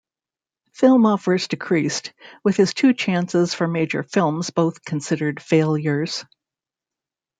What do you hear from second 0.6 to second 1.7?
Film offers